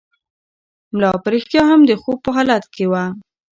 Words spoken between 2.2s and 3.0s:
په حالت کې و.